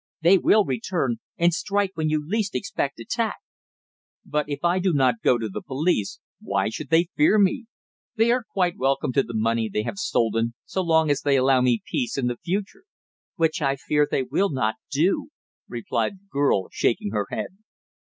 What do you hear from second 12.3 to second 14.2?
future." "Which I fear